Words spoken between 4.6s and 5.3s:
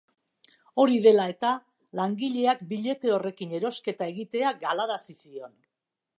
galarazi